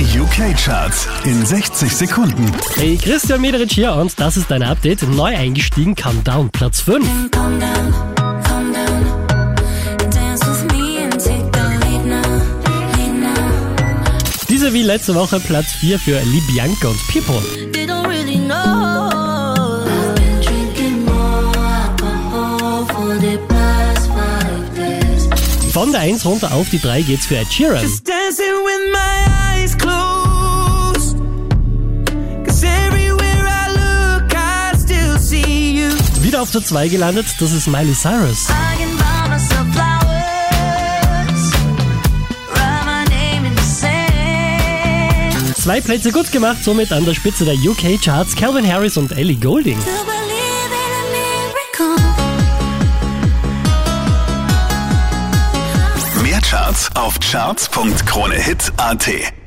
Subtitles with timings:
[0.00, 2.50] Die UK-Charts in 60 Sekunden.
[2.74, 5.02] Hey, Christian Mederich hier und das ist dein Update.
[5.02, 7.06] Neu eingestiegen, Countdown, Platz 5.
[7.30, 7.92] Calm down,
[11.84, 13.34] lead now.
[14.48, 16.98] Diese wie letzte Woche Platz 4 für Libianca und
[24.74, 25.28] days.
[25.74, 27.84] Von der 1 runter auf die 3 geht's für Ed Sheeran.
[36.30, 38.46] Wieder auf der 2 gelandet, das ist Miley Cyrus.
[45.56, 49.34] Zwei Plätze gut gemacht, somit an der Spitze der UK-Charts Calvin Harris und Ellie
[51.74, 51.96] miracle.
[56.22, 59.39] Mehr Charts auf charts.kronehit.at.